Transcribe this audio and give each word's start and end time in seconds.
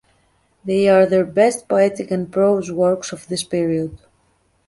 They 0.65 0.89
are 0.89 1.05
their 1.05 1.23
best 1.23 1.67
poetic 1.67 2.09
and 2.09 2.31
prose 2.31 2.71
works 2.71 3.11
of 3.11 3.27
this 3.27 3.43
period. 3.43 3.99